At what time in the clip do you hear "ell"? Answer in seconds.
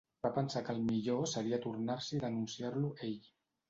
3.15-3.19